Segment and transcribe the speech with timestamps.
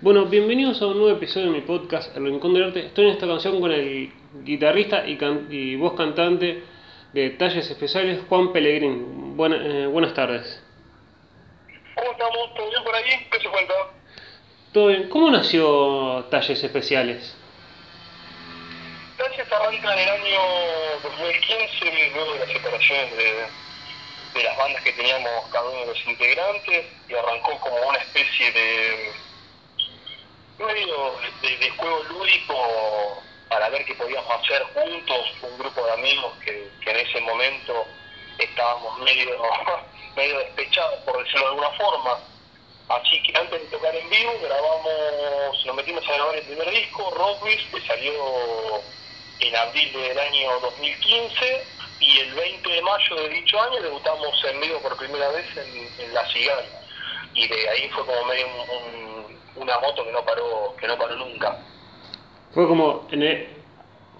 [0.00, 2.86] Bueno, bienvenidos a un nuevo episodio de mi podcast El Rincón del Arte.
[2.86, 4.10] Estoy en esta canción con el
[4.44, 6.62] guitarrista y, can- y voz cantante
[7.12, 9.36] de Talles Especiales, Juan Pellegrín.
[9.36, 10.62] Buena- eh, buenas tardes.
[11.94, 12.54] ¿Cómo estamos?
[12.54, 13.26] ¿Todo bien por ahí?
[13.30, 13.74] ¿Qué se cuenta?
[14.72, 15.08] ¿Todo bien?
[15.10, 17.36] ¿Cómo nació Talles Especiales?
[19.18, 20.40] Talles arranca en el año
[21.02, 26.06] 2015, luego de la separación de, de las bandas que teníamos cada uno de los
[26.06, 29.12] integrantes, y arrancó como una especie de
[30.60, 36.32] medio de, de juego lúdico para ver qué podíamos hacer juntos, un grupo de amigos
[36.44, 37.84] que, en ese momento
[38.38, 39.30] estábamos medio,
[40.16, 42.18] medio despechados, por decirlo de alguna forma.
[42.88, 47.10] Así que antes de tocar en vivo grabamos, nos metimos a grabar el primer disco,
[47.14, 48.12] Rockwiz, que salió
[49.38, 51.66] en abril del año 2015
[52.00, 55.88] y el 20 de mayo de dicho año debutamos en vivo por primera vez en,
[56.04, 56.64] en La Cigala.
[57.34, 59.09] Y de ahí fue como medio un- un-
[59.56, 61.58] una moto que no paró, que no paró nunca.
[62.52, 63.06] Fue como.
[63.10, 63.48] En el,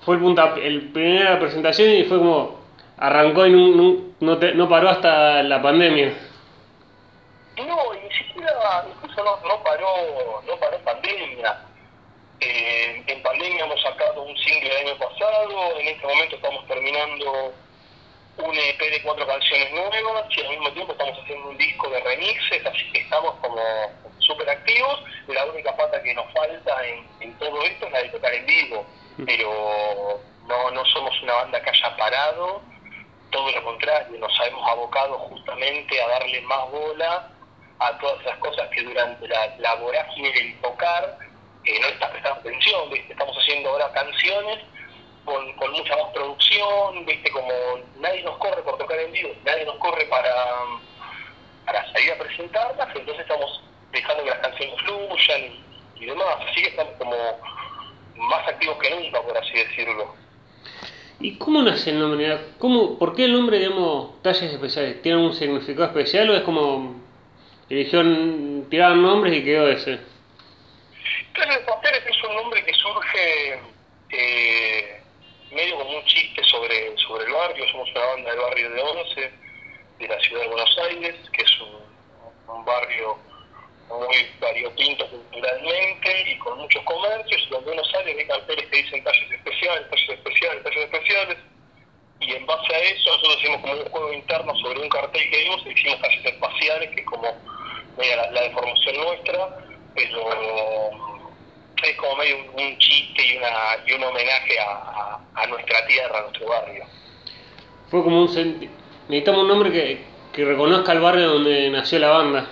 [0.05, 2.61] fue el punta, el primera presentación y fue como.
[2.99, 6.13] Arrancó y no, no, no te- no paró hasta la pandemia.
[7.57, 11.61] No, ni siquiera, incluso no, no paró, no paró pandemia.
[12.41, 17.53] Eh, en pandemia hemos sacado un single el año pasado, en este momento estamos terminando
[18.39, 22.01] un EP de cuatro canciones nuevas y al mismo tiempo estamos haciendo un disco de
[22.01, 23.63] remixes, así que estamos como
[24.19, 25.03] súper activos.
[25.29, 28.47] La única pata que nos falta en, en todo esto es la de tocar en
[28.47, 28.87] vivo,
[29.27, 32.63] pero no, no somos una banda que haya parado,
[33.31, 37.31] todo lo contrario, nos hemos abocado justamente a darle más bola
[37.79, 41.19] a todas esas cosas que durante la, la vorágine del tocar
[41.65, 43.13] eh, no estás prestando atención, ¿viste?
[43.13, 44.59] estamos haciendo ahora canciones
[45.31, 47.53] con, con mucha más producción, viste como
[48.01, 50.35] nadie nos corre por tocar en vivo, nadie nos corre para,
[51.65, 56.63] para salir a presentarlas, entonces estamos dejando que las canciones fluyan y, y demás, así
[56.63, 57.17] que estamos como
[58.17, 60.15] más activos que nunca, por así decirlo.
[61.21, 62.39] ¿Y cómo nace el nombre?
[62.59, 65.03] ¿Cómo, ¿Por qué el nombre, digamos, Talles Especiales?
[65.03, 66.97] ¿Tiene un significado especial o es como
[67.69, 70.01] eligieron, tiraron nombres y quedó ese?
[71.35, 73.61] Talles Pasteles es un nombre que surge
[74.11, 75.00] eh,
[75.51, 77.69] medio como un chiste sobre, sobre el barrio.
[77.71, 79.33] Somos una banda del barrio de Once,
[79.99, 83.17] de la ciudad de Buenos Aires, que es un, barrio
[83.89, 89.33] muy variopinto culturalmente y con muchos comercios, donde uno sale ve carteles que dicen talles
[89.33, 91.39] especiales, talles especiales, talles especiales,
[92.21, 95.43] y en base a eso nosotros hicimos como un juego interno sobre un cartel que
[95.43, 97.29] vimos y hicimos talles espaciales, que es como
[97.97, 99.59] media la, la deformación nuestra,
[99.95, 101.10] pero
[101.89, 103.49] es como medio un, un chiste y, una,
[103.87, 106.85] y un homenaje a, a, a nuestra tierra, a nuestro barrio.
[107.91, 108.71] Fue como un...
[109.09, 112.51] Necesitamos un nombre que, que reconozca el barrio donde nació la banda.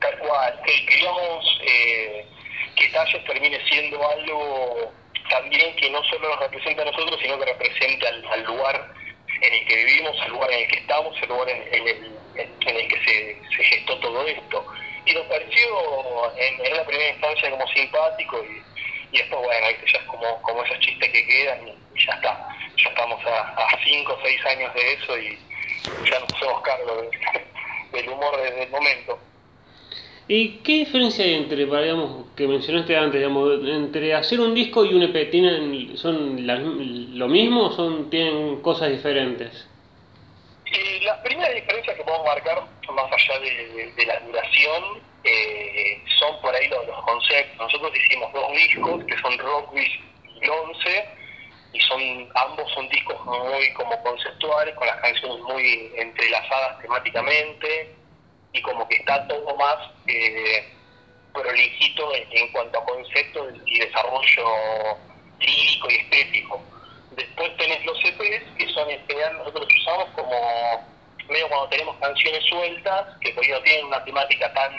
[0.00, 2.26] Tal cual, que queríamos eh,
[2.76, 4.92] que Talles termine siendo algo
[5.30, 8.92] también que no solo nos representa a nosotros, sino que represente al, al lugar
[9.40, 12.12] en el que vivimos, al lugar en el que estamos, el lugar en, en el,
[12.36, 14.66] en el que se, se gestó todo esto.
[15.06, 15.66] Y nos pareció
[16.36, 18.62] en, en la primera instancia como simpático y,
[19.14, 21.72] y después, bueno, ya es como, como esos chistes que quedan y,
[22.06, 22.48] ya está.
[22.76, 25.38] Ya estamos a 5 o 6 años de eso y
[26.10, 27.10] ya nos hacemos cargo de-
[27.98, 29.18] del humor desde el momento.
[30.28, 34.94] ¿Y qué diferencia hay entre, digamos, que mencionaste antes, digamos, entre hacer un disco y
[34.94, 35.26] un EP?
[35.30, 39.68] ¿Tienen, ¿Son la- lo mismo o son, tienen cosas diferentes?
[40.72, 42.62] Eh, las primeras diferencias que podemos marcar,
[42.94, 47.58] más allá de, la duración, eh, son por ahí los, conceptos.
[47.58, 49.90] Nosotros hicimos dos discos, que son Rockwiz
[50.40, 51.08] y Once,
[51.74, 57.94] y son ambos son discos muy como conceptuales, con las canciones muy entrelazadas temáticamente,
[58.54, 60.72] y como que está todo más eh,
[61.34, 64.96] prolijito en, en cuanto a conceptos y desarrollo
[65.38, 66.71] lírico y estético.
[67.16, 70.92] Después tenés los EPs, que son en general nosotros los usamos como
[71.28, 74.72] medio cuando tenemos canciones sueltas, que por ahí no tienen una temática tan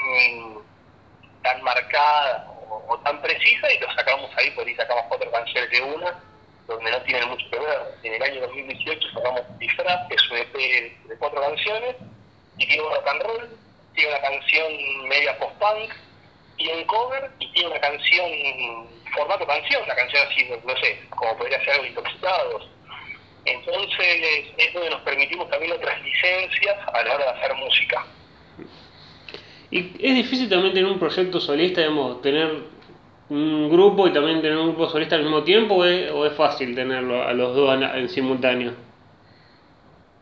[1.44, 5.70] tan marcada o, o tan precisa, y los sacamos ahí, por ahí sacamos cuatro canciones
[5.72, 6.24] de una,
[6.68, 7.80] donde no tienen mucho que ver.
[8.04, 10.54] En el año 2018 sacamos Disfraz, que es un EP
[11.08, 11.96] de cuatro canciones,
[12.58, 13.58] y tiene un rock and roll,
[13.94, 15.94] tiene una canción media post-punk,
[16.58, 21.38] tiene un cover y tiene una canción, formato canción, una canción así, no sé, como
[21.38, 22.70] podría ser algo intoxicados.
[23.46, 28.06] Entonces es donde nos permitimos también otras licencias a la hora de hacer música.
[29.70, 32.48] ¿Y es difícil también tener un proyecto solista, digamos, tener
[33.30, 36.34] un grupo y también tener un grupo solista al mismo tiempo o es, o es
[36.34, 38.74] fácil tenerlo a los dos en, en simultáneo?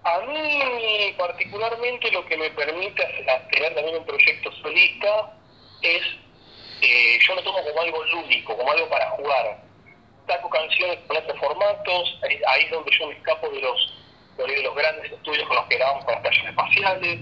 [0.03, 5.37] A mí particularmente lo que me permite hacer- tener también un proyecto solista
[5.81, 6.01] es
[6.81, 9.63] eh, yo lo tomo como algo lúdico, como algo para jugar.
[10.27, 13.93] Saco canciones con otros formatos, ahí es donde yo me escapo de los,
[14.37, 17.19] de los grandes estudios con los que grabamos para estaciones espaciales.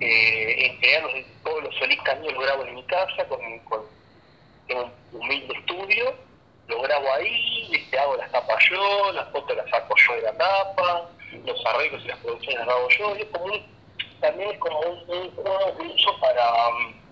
[0.00, 3.80] Eh, en general, todos los feliz caminos los grabo en mi casa, con, con
[4.70, 6.14] un humilde estudio,
[6.66, 7.98] lo grabo ahí, ¿viste?
[7.98, 11.10] hago las tapas yo, las fotos las saco yo de la tapa,
[11.44, 13.46] los arreglos y las producciones las hago yo, y es como
[14.20, 17.03] también es como un, que uso para, mm,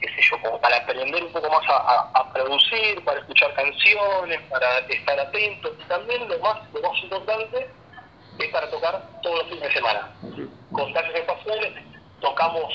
[0.00, 4.78] qué sé yo, como para aprender un poco más a, producir, para escuchar canciones, para
[4.80, 7.70] estar atento, y también lo más, lo más importante
[8.38, 10.14] es para tocar todos los fines de semana.
[10.72, 11.72] Con Talles Espaciales
[12.20, 12.72] tocamos,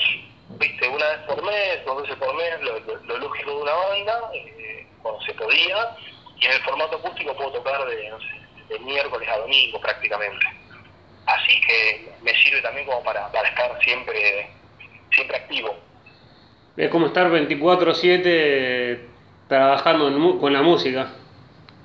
[0.58, 4.30] viste, una vez por mes, dos veces por mes, lo, lo, lógico de una banda,
[4.34, 5.96] eh, cuando se podía,
[6.36, 10.46] y en el formato acústico puedo tocar de miércoles a domingo prácticamente.
[11.26, 14.50] Así que me sirve también como para, para estar siempre,
[15.12, 15.76] siempre activo.
[16.76, 18.98] Es como estar 24-7
[19.48, 21.12] trabajando con la música.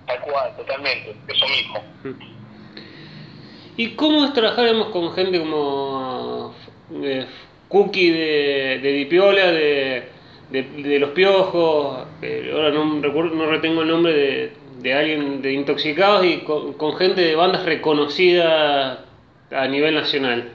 [0.06, 1.84] Tal cual, totalmente, eso mismo.
[3.76, 6.56] ¿Y cómo es trabajar con gente como
[7.04, 7.28] eh,
[7.68, 10.10] Cookie de, de Dipiola, de,
[10.50, 12.08] de, Los Piojos?
[12.54, 17.36] ahora no, no retengo el nombre de, de alguien de Intoxicados y con, gente de
[17.36, 19.00] bandas reconocidas
[19.52, 20.52] a nivel nacional.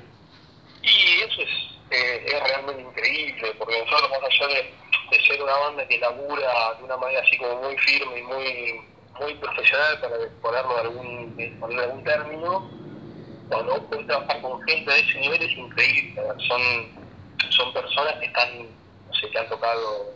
[0.83, 1.49] Y eso es,
[1.91, 4.75] eh, es realmente increíble, porque nosotros más allá de,
[5.11, 8.93] de, ser una banda que labura de una manera así como muy firme y muy
[9.21, 12.71] muy profesional para ponerlo algún, de algún término,
[13.49, 16.23] cuando puedes trabajar con gente de ese nivel es increíble.
[16.49, 16.63] Son,
[17.51, 18.67] son personas que están,
[19.07, 20.15] no sé, que han tocado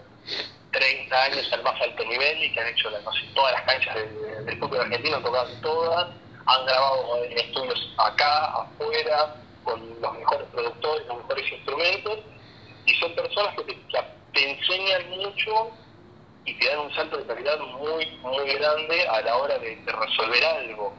[0.73, 2.91] 30 años al más alto nivel y que han hecho
[3.35, 3.97] todas las canchas
[4.45, 6.09] del fútbol argentino, han tocado todas,
[6.47, 12.19] han grabado en estudios acá, afuera, con los mejores productores, los mejores instrumentos,
[12.87, 13.75] y son personas que
[14.33, 15.71] te, enseñan mucho
[16.45, 20.45] y te dan un salto de calidad muy, muy grande a la hora de resolver
[20.45, 20.95] algo.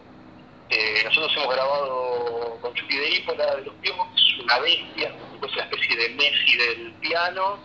[0.69, 5.53] Eh, nosotros hemos grabado con Chucky de Hípola de los Piojos, es una bestia, es
[5.53, 7.57] una especie de Messi del piano,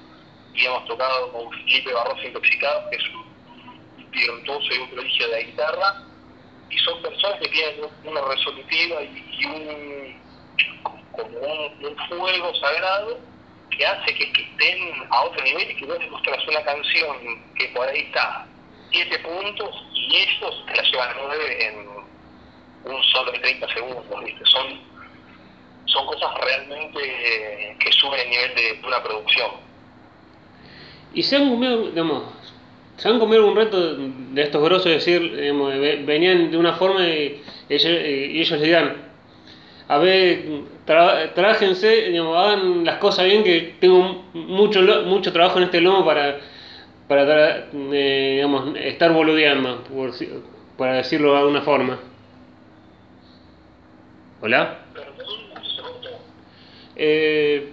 [0.55, 5.33] y hemos tocado con Felipe Barroso Intoxicado, que es un virtuoso y un prodigio de
[5.33, 6.03] la guitarra,
[6.71, 10.21] y son personas que tienen una resolutiva y, un,
[11.11, 13.32] como un, fuego sagrado
[13.77, 17.17] que hace que, estén a otro nivel y que vos mostrás una canción
[17.59, 18.47] que por ahí está
[18.91, 21.89] siete puntos y ellos te la llevan a nueve en
[22.85, 24.05] un solo de 30 segundos.
[24.45, 24.81] Son,
[25.87, 29.51] son cosas realmente que suben el nivel de, una producción.
[31.15, 32.25] Y se han comido, digamos,
[32.97, 35.21] se han comido un reto de estos grosos, es decir,
[36.05, 39.02] venían de una forma y ellos, y ellos le digan,
[39.93, 40.43] a ver,
[41.35, 46.39] trájense, digamos, hagan las cosas bien, que tengo mucho, mucho trabajo en este lomo para,
[47.07, 49.85] para eh, digamos, estar boludeando,
[50.79, 51.99] para decirlo de alguna forma.
[54.41, 54.79] Hola.
[56.97, 57.71] Eh,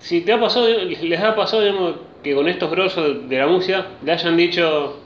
[0.00, 4.10] si te ha pasado, les ha pasado que con estos grosos de la música le
[4.10, 4.98] hayan dicho,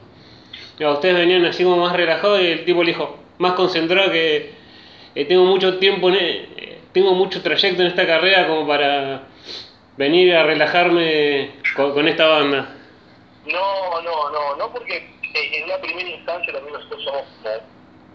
[0.79, 4.60] ustedes venían así como más relajados y el tipo le dijo, más concentrado que
[5.15, 9.23] eh, tengo mucho tiempo, eh, tengo mucho trayecto en esta carrera como para
[9.97, 12.77] venir a relajarme con, esta banda.
[13.47, 17.25] No, no, no, no porque en la primera instancia también nosotros somos,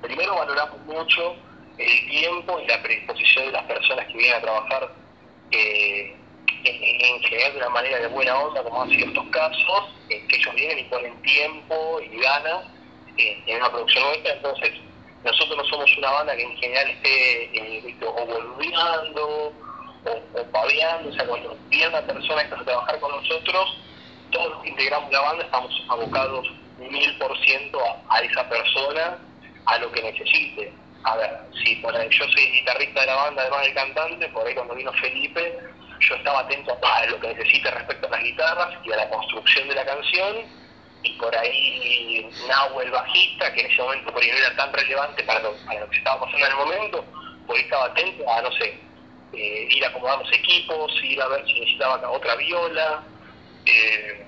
[0.02, 1.36] primero valoramos mucho
[1.78, 4.90] el tiempo y la predisposición de las personas que vienen a trabajar
[5.52, 6.16] eh,
[6.64, 10.56] en, general de una manera de buena onda, como han sido estos casos, que ellos
[10.56, 12.66] vienen y ponen tiempo y ganas
[13.18, 14.72] en una producción nuestra, entonces
[15.26, 19.52] nosotros no somos una banda que en general esté eh, o volviendo
[20.06, 23.78] o, o o sea, cuando viene una persona que está a trabajar con nosotros,
[24.32, 27.80] todos los que integramos la banda estamos abocados mil por ciento
[28.10, 29.18] a esa persona,
[29.66, 30.72] a lo que necesite.
[31.04, 34.46] A ver, si por ahí yo soy guitarrista de la banda, además del cantante, por
[34.46, 35.60] ahí cuando vino Felipe,
[36.00, 39.68] yo estaba atento a lo que necesite respecto a las guitarras y a la construcción
[39.70, 40.36] de la canción,
[41.06, 44.74] y por ahí Nahue, el bajista, que en ese momento por ahí no era tan
[44.74, 47.06] relevante para lo, para que estaba pasando en el momento,
[47.46, 48.80] por estaba atento a, no sé,
[49.34, 53.04] eh, ir a acomodar los equipos, ir a ver si necesitaba otra viola,
[53.66, 54.26] eh,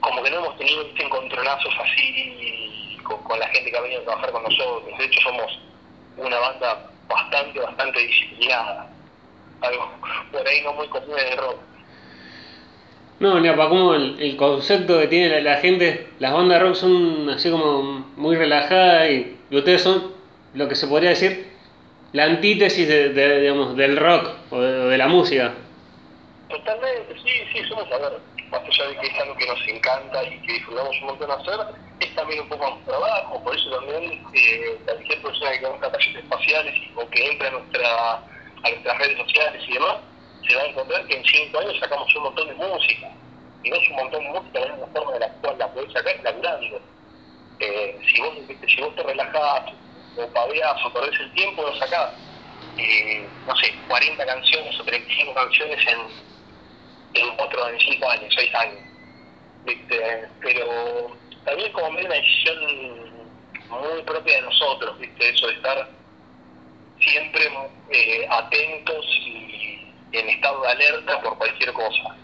[0.00, 4.00] como que no hemos tenido este encontronazos así con, con, la gente que ha venido
[4.02, 4.98] a trabajar con nosotros.
[4.98, 5.60] De hecho, somos
[6.16, 8.90] una banda bastante, bastante disciplinada.
[9.60, 9.90] Algo
[10.30, 11.58] por ahí no muy común en el rock.
[13.20, 17.30] No, ni para como el, concepto que tiene la, gente, las bandas de rock son
[17.30, 20.12] así como muy relajadas y, ustedes son
[20.54, 21.48] lo que se podría decir
[22.12, 25.52] la antítesis de, digamos, del rock o de, la música.
[26.48, 28.12] Total, Totalmente, sí, sí, somos, a ver,
[28.50, 31.60] más allá de que es algo que nos encanta y que disfrutamos un montón hacer,
[32.00, 36.22] es también un poco nuestro trabajo, por eso también eh, cualquier persona que conozca talleres
[36.22, 39.96] espaciales o que entre a, nuestra, a nuestras redes sociales y demás,
[40.48, 43.10] se va a encontrar que en cinco años sacamos un montón de música.
[43.62, 45.92] Y no es un montón de música, es una forma de la cual la podés
[45.92, 46.80] sacar laburando.
[47.60, 48.34] Eh, si, vos,
[48.66, 49.72] si vos te relajás
[50.16, 52.12] o paveás o perdés el tiempo, lo sacás.
[53.46, 58.88] No sé, 40 canciones o 35 canciones en, en otro de 5 años, 6 años.
[59.64, 60.28] ¿viste?
[60.40, 63.28] Pero también como una decisión
[63.68, 65.28] muy propia de nosotros, ¿viste?
[65.28, 65.88] Eso de estar
[67.00, 67.48] siempre
[67.90, 72.16] eh, atentos y en estado de alerta por cualquier cosa.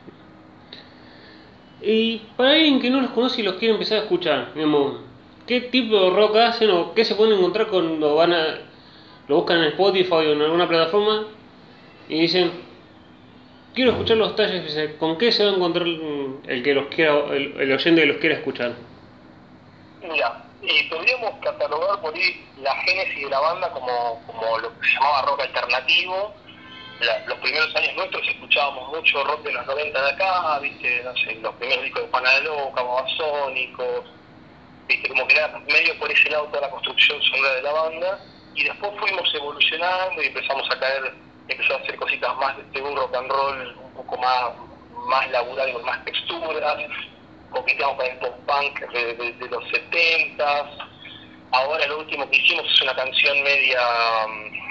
[1.80, 5.00] Y para alguien que no los conoce y los quiere empezar a escuchar, digamos,
[5.46, 8.58] ¿qué tipo de rock hacen o qué se pueden encontrar cuando van a
[9.28, 11.26] lo buscan en Spotify o en alguna plataforma
[12.08, 12.52] y dicen
[13.74, 17.60] quiero escuchar los talles, ¿con qué se va a encontrar el que los quiera, el,
[17.60, 18.72] el oyente que los quiera escuchar?
[20.02, 24.86] Mira, eh, podríamos catalogar por ahí la génesis de la banda como, como lo que
[24.86, 26.34] se llamaba rock alternativo.
[27.26, 31.34] Los primeros años nuestros escuchábamos mucho rock de los 90 de acá, viste, no sé,
[31.36, 34.04] los primeros discos de Juana de Loca, Babasónicos,
[34.86, 38.20] viste, como que era medio por ese lado toda la construcción sonora de la banda,
[38.54, 41.14] y después fuimos evolucionando y empezamos a caer,
[41.48, 44.52] empezó a hacer cositas más de un rock and roll un poco más,
[45.08, 46.76] más labural, con más texturas,
[47.50, 50.88] coqueteamos con el pop punk de, los 70
[51.54, 53.80] Ahora lo último que hicimos es una canción media
[54.26, 54.64] mm,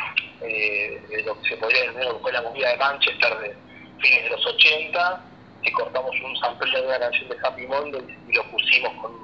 [0.43, 3.55] eh, lo que se podría decir fue la movida de Manchester de
[3.99, 5.21] fines de los 80,
[5.63, 9.23] que cortamos un sample de una canción de Happy Monday y lo pusimos con,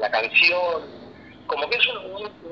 [0.00, 0.82] la canción.
[1.46, 1.86] Como que es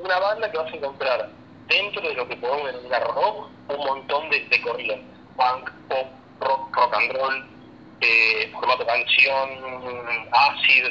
[0.03, 1.29] una banda que vas a encontrar
[1.67, 5.03] dentro de lo que podemos denominar rock un montón de, de.
[5.35, 6.07] Punk, pop,
[6.39, 7.47] rock, rock and roll,
[8.01, 9.49] eh, formato canción,
[10.31, 10.85] acid,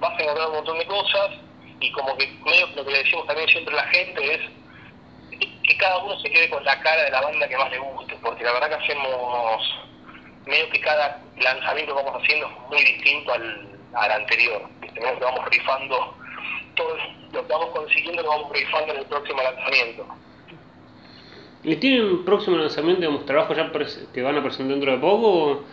[0.00, 1.30] vas a encontrar un montón de cosas
[1.78, 4.40] y como que medio lo que le decimos también siempre a la gente es
[5.62, 8.16] que cada uno se quede con la cara de la banda que más le guste,
[8.22, 9.84] porque la verdad que hacemos
[10.46, 15.44] medio que cada lanzamiento que vamos haciendo es muy distinto al, al anterior, que vamos
[15.50, 16.16] rifando
[16.74, 16.96] todo
[17.32, 20.06] lo que vamos consiguiendo lo vamos rifando en el próximo lanzamiento.
[21.64, 23.70] ¿Y tienen próximo lanzamiento, digamos, trabajos ya
[24.12, 25.64] que van a presentar dentro de poco?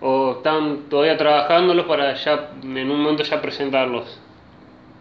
[0.00, 4.20] ¿O están todavía trabajándolos para ya en un momento ya presentarlos?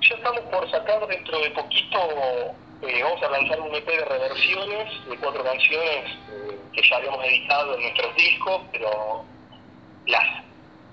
[0.02, 2.00] Ya estamos por sacar dentro de poquito,
[2.82, 7.24] eh, vamos a lanzar un EP de reversiones de cuatro canciones eh, que ya habíamos
[7.26, 9.26] editado en nuestros discos, pero
[10.08, 10.44] las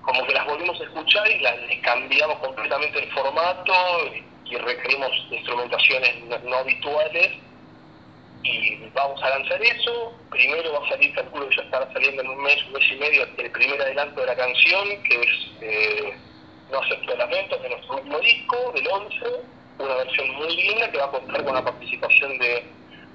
[0.01, 3.73] como que las volvimos a escuchar y las, cambiamos completamente el formato
[4.13, 4.23] y,
[4.57, 7.33] requerimos instrumentaciones no habituales
[8.41, 10.13] y vamos a lanzar eso.
[10.31, 12.95] Primero va a salir, calculo que ya estará saliendo en un mes, un mes y
[12.95, 16.17] medio, el primer adelanto de la canción, que es eh,
[16.71, 19.25] No acepto lamentos, de nuestro último disco, del 11,
[19.79, 22.63] una versión muy linda que va a contar con la participación de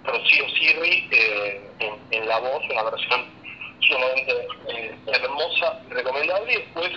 [0.05, 1.61] Rocío Sirri eh,
[2.11, 3.25] en, la voz, una versión
[3.81, 4.33] sumamente
[4.69, 6.53] eh, hermosa y recomendable.
[6.53, 6.91] Y después,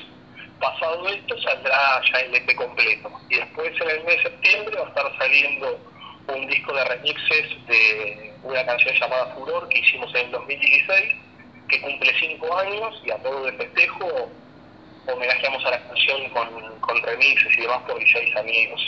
[0.59, 3.12] pasado esto, saldrá ya el EP completo.
[3.29, 5.79] Y después, en el mes de septiembre, va a estar saliendo
[6.27, 11.13] un disco de remixes de una canción llamada Furor que hicimos en el 2016,
[11.69, 14.31] que cumple cinco años y a todo de festejo
[15.07, 18.81] homenajeamos a la canción con, con remixes y demás por seis amigos.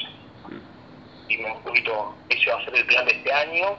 [1.38, 3.78] Un poquito, ese va a ser el plan de este año,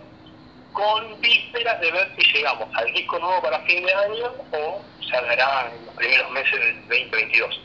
[0.73, 5.17] con vísperas de ver si llegamos al disco nuevo para fin de año o se
[5.17, 7.61] hará en los primeros meses del 2022.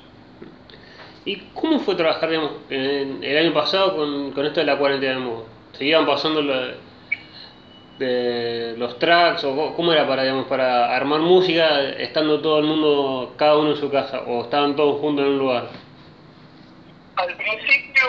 [1.26, 5.20] ¿Y cómo fue trabajar digamos, el año pasado con, con esto de la cuarentena?
[5.78, 6.42] seguían pasando
[8.00, 13.34] de los tracks o cómo era para digamos para armar música estando todo el mundo
[13.38, 15.70] cada uno en su casa o estaban todos juntos en un lugar
[17.18, 18.04] al principio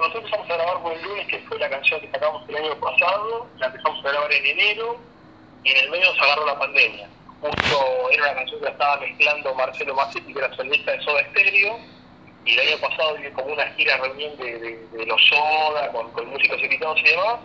[0.00, 3.46] nosotros empezamos a grabar el lunes que fue la canción que sacamos el año pasado
[3.58, 5.00] la empezamos a grabar en enero
[5.64, 7.08] y en el medio se agarró la pandemia.
[7.40, 11.78] Justo era una canción que estaba mezclando Marcelo Massetti que era solista de Soda Stereo
[12.44, 16.26] y el año pasado vi como una gira reunión de, de, los Soda, con, con,
[16.30, 17.36] músicos invitados y demás,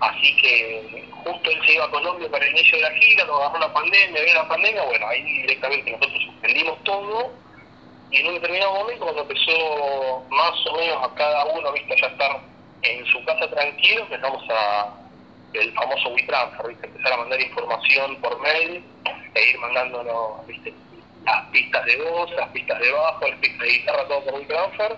[0.00, 3.40] así que justo él se iba a Colombia para el inicio de la gira, nos
[3.40, 7.32] agarró la pandemia, vino la pandemia, bueno, ahí directamente nosotros suspendimos todo,
[8.10, 12.06] y en un determinado momento cuando empezó más o menos a cada uno, viste, ya
[12.08, 12.40] estar
[12.82, 14.94] en su casa tranquilo, empezamos a
[15.52, 16.86] el famoso WeTransfer, ¿viste?
[16.86, 18.84] empezar a mandar información por mail
[19.34, 20.46] e ir mandándonos,
[21.24, 24.46] las pistas de voz, las pistas de bajo, las pistas de guitarra, todo por un
[24.46, 24.96] transfer.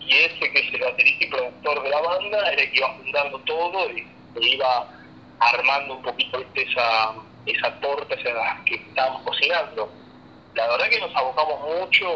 [0.00, 2.94] Y ese que es el baterista y productor de la banda era el que iba
[2.94, 4.06] fundando todo y
[4.40, 4.88] iba
[5.38, 7.14] armando un poquito esa,
[7.46, 9.90] esa torta esa que estábamos cocinando.
[10.54, 12.06] La verdad que nos abocamos mucho,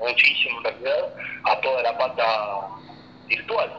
[0.00, 1.04] muchísimo en realidad,
[1.44, 2.24] a toda la pata
[3.28, 3.70] virtual.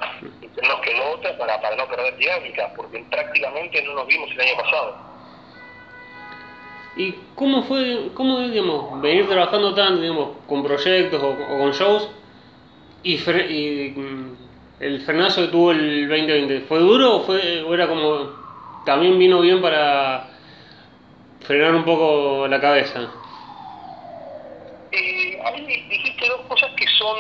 [0.41, 4.41] Y nos quedó otra para, para no perder dinámica, porque prácticamente no nos vimos el
[4.41, 5.13] año pasado.
[6.95, 12.07] ¿Y cómo fue, cómo digamos, venir trabajando tanto, digamos, con proyectos o, con shows
[13.01, 14.37] y, fre- y, mm,
[14.79, 16.61] el frenazo que tuvo el 2020?
[16.61, 18.29] ¿Fue duro o, fue, o era como,
[18.85, 20.29] también vino bien para
[21.41, 23.09] frenar un poco la cabeza?
[25.45, 27.17] A mí dijiste dos cosas que son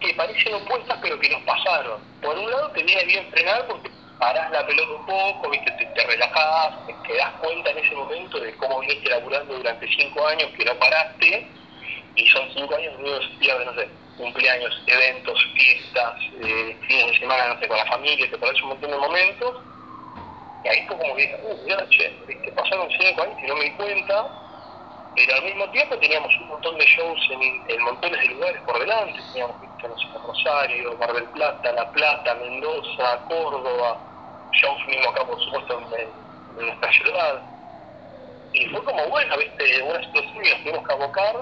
[0.00, 2.00] que parecen opuestas pero que nos pasaron.
[2.20, 5.86] Por un lado te viene bien frenar porque parás la pelota un poco, viste, te,
[5.86, 10.50] te relajás, te, das cuenta en ese momento de cómo viniste laburando durante cinco años
[10.56, 11.52] que no paraste
[12.16, 12.94] y son cinco años
[13.38, 18.30] pierde, no sé, cumpleaños, eventos, fiestas, eh, fines de semana, no sé, con la familia,
[18.30, 19.56] te perdés un montón de momentos
[20.62, 23.64] y ahí fue como que uh, ya, che, viste, pasaron cinco años y no me
[23.64, 24.39] di cuenta
[25.26, 28.78] pero al mismo tiempo teníamos un montón de shows en, en montones de lugares por
[28.78, 33.98] delante, teníamos sé, Rosario, Mar del Plata, La Plata, Mendoza, Córdoba,
[34.52, 37.42] shows mismo acá por supuesto en, en nuestra ciudad.
[38.52, 41.36] Y fue como bueno, viste, una situación que nos tuvimos que abocar,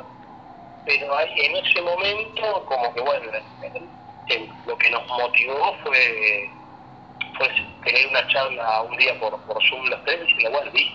[0.84, 3.32] pero ahí en ese momento como que bueno,
[4.66, 6.50] lo que nos motivó fue,
[7.36, 7.48] fue
[7.84, 10.92] tener una charla un día por, por Zoom los tres diciendo, bueno, vi,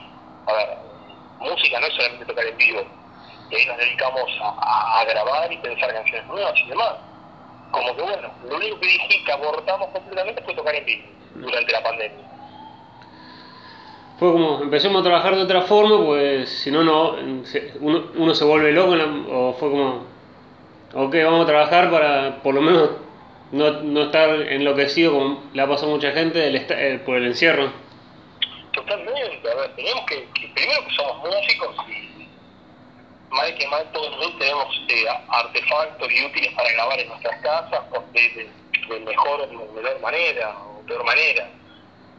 [1.43, 2.85] música no es solamente tocar en vivo.
[3.49, 6.93] Y ahí nos dedicamos a, grabar y pensar canciones nuevas y demás.
[7.71, 11.03] Como que bueno, lo único que dije que abortamos completamente fue tocar en vivo
[11.35, 12.25] durante la pandemia.
[14.19, 17.17] Fue como, empecemos a trabajar de otra forma, pues si no, no
[17.79, 20.05] uno, uno se vuelve loco, la- o fue como,
[20.93, 22.89] ok, vamos a trabajar para por lo menos
[23.51, 27.82] no, no estar enloquecido como le ha pasado mucha gente eh, por el encierro.
[28.73, 32.27] Totalmente, a ver, teníamos que, primero que somos músicos y
[33.29, 37.83] mal que mal todos nosotros tenemos eh, artefactos y útiles para grabar en nuestras casas
[38.13, 41.49] de, de- de mejor o manera o peor manera,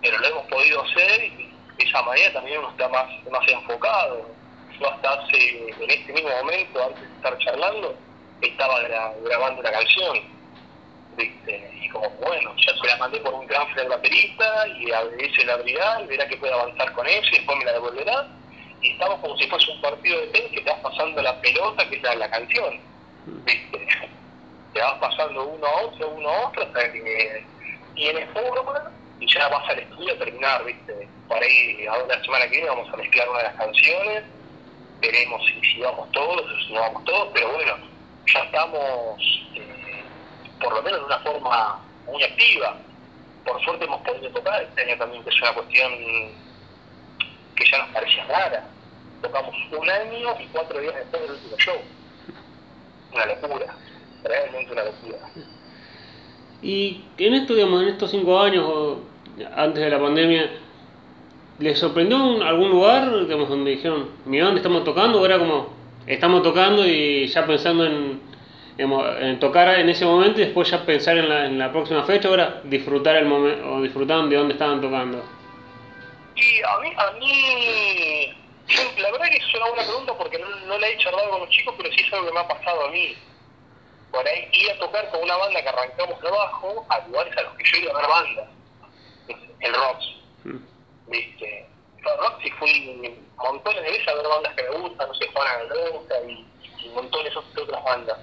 [0.00, 4.34] pero lo hemos podido hacer y de esa manera también uno está más, más enfocado.
[4.80, 8.00] Yo hasta hace, en este mismo momento, antes de estar charlando,
[8.40, 10.33] estaba gra- grabando una canción
[11.16, 11.70] ¿viste?
[11.80, 15.44] Y como, bueno, ya se la mandé por un transfer al baterista y a ese
[15.44, 18.28] la abrirá y verá que puede avanzar con eso y después me la devolverá.
[18.80, 21.88] Y estamos como si fuese un partido de tenis que te vas pasando la pelota,
[21.88, 22.80] que es la, la canción.
[23.26, 23.86] ¿Viste?
[24.74, 27.44] Te vas pasando uno a otro, uno a otro, hasta que
[27.94, 31.08] tienes forma y ya vas al estudio a terminar, ¿viste?
[31.28, 34.24] Por ahí, ahora la semana que viene vamos a mezclar una de las canciones,
[35.00, 37.76] veremos si, si vamos todos si no vamos todos, pero bueno,
[38.26, 39.20] ya estamos.
[39.54, 39.93] eh,
[40.60, 42.76] por lo menos de una forma muy activa.
[43.44, 45.92] Por suerte hemos podido tocar, este año también que es una cuestión
[47.56, 48.68] que ya nos parecía rara.
[49.22, 51.76] Tocamos un año y cuatro días después del último show.
[53.12, 53.74] Una locura,
[54.24, 55.18] realmente una locura.
[56.62, 58.98] Y en esto, digamos, en estos cinco años,
[59.54, 60.50] antes de la pandemia,
[61.58, 65.20] ¿les sorprendió un- algún lugar, digamos, donde dijeron, mira dónde estamos tocando?
[65.20, 65.68] ¿O era como,
[66.06, 68.20] estamos tocando y ya pensando en,
[68.76, 72.04] digamos, en tocar en ese momento y después ya pensar en la, en la próxima
[72.04, 72.28] fecha?
[72.30, 75.22] ¿O era disfrutar el momento, o disfrutaban de dónde estaban tocando?
[76.36, 78.34] Y a mí, a mí
[78.98, 81.50] la verdad que es una buena pregunta porque no, no la he charlado con los
[81.50, 83.16] chicos, pero sí es algo que me ha pasado a mí.
[84.10, 87.42] Por ahí ir a tocar con una banda que arrancamos de abajo a lugares a
[87.42, 88.48] los que yo iba a ver bandas.
[89.60, 90.06] El Rocks,
[90.44, 90.58] Mm.
[91.08, 91.66] ¿viste?
[92.04, 95.26] A Rocks sí fui montones de veces a ver bandas que me gustan, no sé,
[95.32, 96.46] Juana Mendoza y,
[96.84, 98.18] y montones de otras bandas.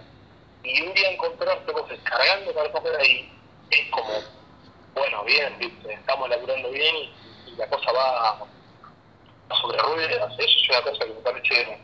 [0.64, 3.32] Y un día encontrarte vos descargando para tocar ahí,
[3.72, 4.14] es como,
[4.94, 5.58] bueno, bien,
[5.90, 7.12] estamos laburando bien y,
[7.58, 8.40] la cosa va,
[9.60, 10.34] sobre ruedas.
[10.38, 11.80] Eso es una cosa que me parece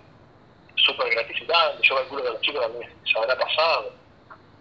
[0.76, 1.84] súper gratificante.
[1.84, 3.94] Yo calculo que a los chicos también se habrá pasado.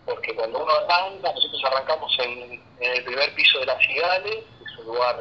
[0.04, 4.86] Porque cuando uno arranca, nosotros arrancamos en, el primer piso de las Cigales, es un
[4.86, 5.16] lugar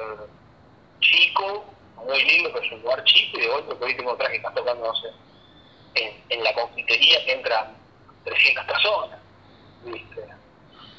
[0.99, 1.65] chico,
[1.97, 4.37] muy lindo, pero es un lugar chico, y de golpe por ahí tengo otra que
[4.37, 5.07] está tocando, no sé,
[5.95, 7.84] en, en la confitería que entran
[8.25, 9.19] 300 personas.
[9.85, 10.21] ¿viste?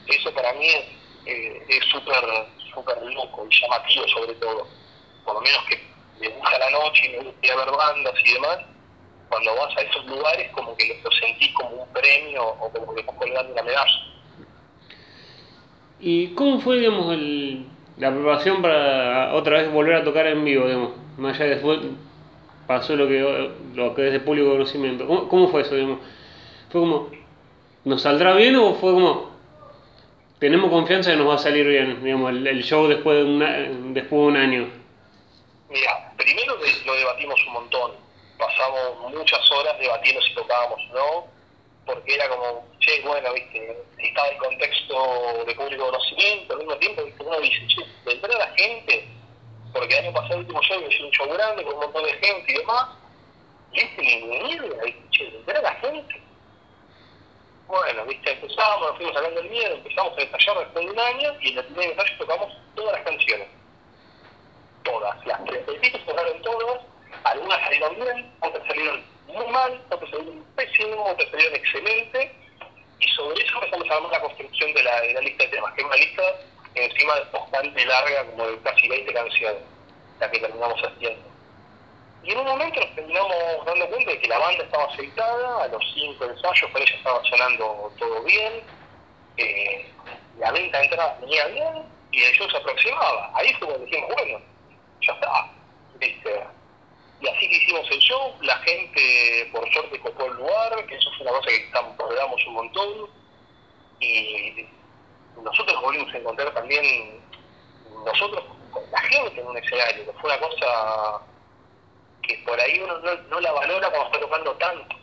[0.07, 0.87] Eso para mí es
[1.27, 2.25] eh, súper
[2.73, 4.67] súper loco y llamativo sobre todo.
[5.25, 5.81] Por lo menos que
[6.21, 8.59] me gusta la noche y me gusta ver bandas y demás,
[9.29, 13.01] cuando vas a esos lugares como que lo sentís como un premio o como que
[13.01, 14.03] estás colgando una medalla.
[15.99, 20.67] ¿Y cómo fue, digamos, el, la preparación para otra vez volver a tocar en vivo,
[20.67, 20.93] digamos?
[21.17, 21.81] Más allá de después
[22.67, 25.07] pasó lo que, lo que es de público conocimiento.
[25.07, 26.01] ¿Cómo, cómo fue eso, digamos?
[26.71, 27.11] ¿Fue como,
[27.87, 29.31] ¿nos saldrá bien o fue como,
[30.41, 33.53] tenemos confianza que nos va a salir bien, digamos, el, show después de, una,
[33.95, 34.71] después de un año?
[35.71, 37.93] Mira, primero lo debatimos un montón,
[38.39, 41.27] pasamos muchas horas debatiendo si tocábamos o no,
[41.87, 47.05] porque era como, che, bueno, viste, estaba el contexto de público conocimiento, al mismo tiempo,
[47.05, 49.09] viste, uno dice, che, vendrá la gente,
[49.73, 52.13] porque el año pasado el último show es un show grande con un montón de
[52.15, 52.89] gente y demás,
[53.73, 54.77] y este mierda,
[55.13, 56.26] che, vendrá la gente.
[57.67, 61.33] Bueno, viste, empezamos, nos fuimos hablando del miedo, empezamos a ensayar después de un año
[61.41, 63.49] y en el primer ensayo tocamos todas las canciones.
[64.85, 66.81] Todas, las tres se tocaron todas,
[67.25, 72.35] algunas salieron bien, otras salieron muy mal, otras salieron pésimo, otras salieron excelente,
[73.01, 75.75] y sobre eso empezamos a armar la construcción de la, de la lista de temas,
[75.75, 76.23] que es una lista
[76.77, 79.63] encima bastante larga, como de casi 20 canciones,
[80.21, 81.26] la que terminamos haciendo.
[82.27, 85.69] Y en un momento nos terminamos dando cuenta de que la banda estaba aceitada, a
[85.69, 88.65] los cinco ensayos con ella estaba sonando todo bien,
[89.37, 89.89] eh,
[90.41, 93.31] la venta de entrada venía bien y el show se aproximaba.
[93.33, 94.41] Ahí fue cuando dijimos, bueno,
[95.03, 95.51] ya está,
[96.01, 96.45] ¿viste?
[97.21, 101.11] Y así que hicimos el show, la gente por suerte copó el lugar, que eso
[101.17, 103.11] fue una cosa que valoramos un montón,
[104.01, 104.67] y
[105.41, 107.21] nosotros volvimos a encontrar también
[108.05, 111.23] nosotros con la gente en un escenario, que fue una cosa
[112.27, 114.97] que por ahí uno no, no la valora cuando está tocando tanto.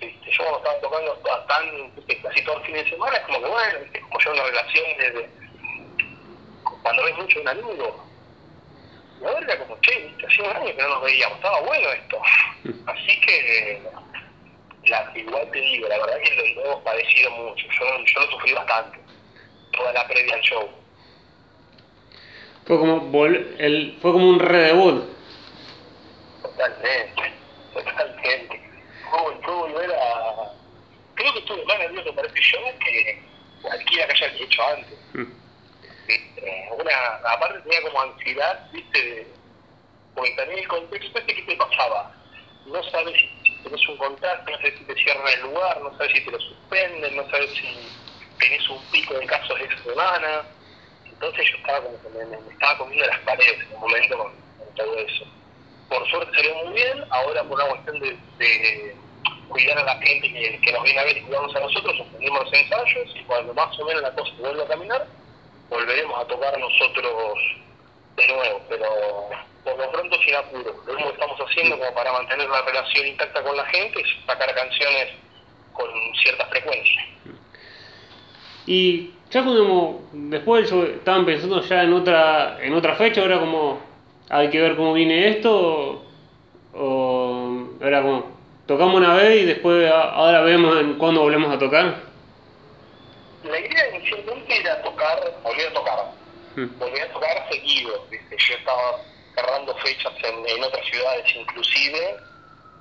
[0.00, 0.30] ¿Viste?
[0.30, 1.12] Yo cuando estaba tocando
[1.46, 4.00] tan, casi todo el fin de semana, es como que bueno, ¿viste?
[4.00, 5.30] como yo una relación desde
[6.82, 8.04] cuando ves mucho un amigo.
[9.24, 12.20] Ahora era como, che, hace un año que no nos veíamos, estaba bueno esto.
[12.86, 13.82] Así que,
[14.86, 17.66] la, igual te digo, la verdad que lo, lo hemos padecido mucho.
[17.68, 18.98] Yo, yo lo sufrí bastante,
[19.72, 20.68] toda la previa al show.
[22.66, 25.04] Fue como, vol el, fue como un redebut.
[26.64, 27.32] Totalmente,
[27.74, 28.60] totalmente.
[29.10, 30.50] Fue, fue volver a...
[31.14, 33.22] Creo que estuve más nervioso para este show que
[33.60, 34.98] cualquiera que haya hecho antes.
[36.06, 36.68] ¿Viste?
[36.78, 39.26] Una, aparte tenía como ansiedad, ¿viste?
[40.14, 42.14] Porque también el contexto este que te pasaba.
[42.66, 46.12] No sabes si tenés un contacto, no sabes si te cierran el lugar, no sabes
[46.12, 47.88] si te lo suspenden, no sabes si
[48.38, 50.42] tenés un pico de casos de semana.
[51.04, 54.32] Entonces yo estaba como que me, me estaba comiendo las paredes en un momento con,
[54.58, 55.26] con todo eso
[55.88, 58.96] por suerte salió muy bien, ahora por una cuestión de, de
[59.48, 62.52] cuidar a la gente que, nos viene a ver y cuidarnos a nosotros, suspendimos los
[62.52, 65.06] ensayos y cuando más o menos la cosa vuelva a caminar,
[65.68, 67.38] volveremos a tocar nosotros
[68.16, 68.86] de nuevo, pero
[69.64, 70.74] por lo pronto sin apuro.
[70.86, 74.06] Lo mismo que estamos haciendo como para mantener la relación intacta con la gente es
[74.26, 75.08] sacar canciones
[75.72, 75.88] con
[76.22, 77.06] cierta frecuencia.
[78.66, 83.80] Y ya como después yo estaban pensando ya en otra en otra fecha, ahora como
[84.28, 86.04] hay que ver cómo viene esto,
[86.74, 88.34] o era como,
[88.66, 92.02] tocamos una vez y después ahora vemos en cuándo volvemos a tocar.
[93.44, 96.12] La idea inicialmente era tocar, volver a tocar,
[96.56, 96.78] hmm.
[96.78, 98.36] volver a tocar seguido, ¿viste?
[98.38, 99.00] yo estaba
[99.34, 102.16] cerrando fechas en, en, otras ciudades inclusive,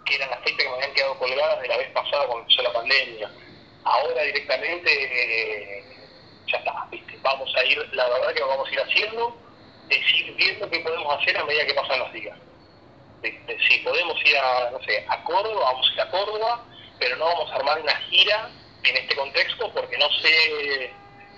[0.06, 2.62] que eran las fechas que me habían quedado colgadas de la vez pasada cuando empezó
[2.62, 3.32] la pandemia.
[3.84, 5.84] Ahora directamente eh,
[6.48, 7.18] ya está, ¿viste?
[7.22, 9.36] vamos a ir, la verdad que lo vamos a ir haciendo,
[9.90, 12.38] es ir viendo qué podemos hacer a medida que pasan los días.
[13.24, 16.66] Si podemos ir a, no sé, a Córdoba, vamos a ir a Córdoba,
[17.00, 18.50] pero no vamos a armar una gira
[18.84, 20.92] en este contexto porque no sé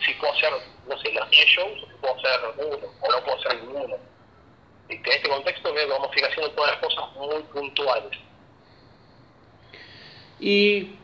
[0.03, 0.51] si puedo hacer,
[0.87, 3.95] no sé, los 10 shows o si puedo hacer uno o no puedo hacer ninguno.
[4.89, 8.19] En este contexto que vamos a ir haciendo todas las cosas muy puntuales.
[10.39, 10.95] Y,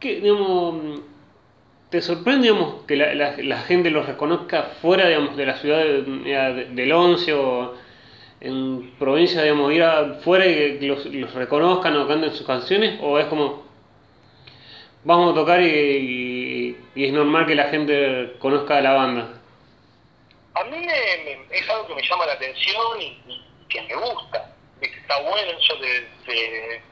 [0.00, 1.00] ¿qué, digamos,
[1.90, 6.02] ¿Te sorprende, digamos, que la, la, gente los reconozca fuera, digamos, de la ciudad de,
[6.02, 7.74] de, del Once o
[8.40, 12.98] en provincia, digamos, ir afuera y que los, los, reconozcan o canten sus canciones?
[13.02, 13.64] ¿O es como,
[15.04, 19.40] vamos a tocar y, y, es normal que la gente conozca a la banda?
[20.54, 24.52] A mí me, es algo que me llama la atención y, que me gusta.
[24.80, 25.88] Está bueno eso de,
[26.32, 26.82] de,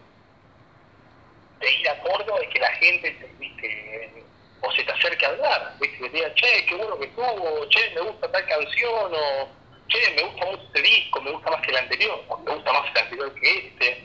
[1.61, 4.24] de ir a Córdoba y que la gente, viste,
[4.65, 5.99] o se te acerque a hablar, ¿viste?
[5.99, 9.49] que te diga, che, qué bueno que tuvo, che, me gusta tal canción, o
[9.89, 12.73] che, me gusta mucho este disco, me gusta más que el anterior, o me gusta
[12.73, 14.05] más el anterior que este.